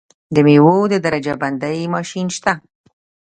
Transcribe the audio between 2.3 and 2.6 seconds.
شته؟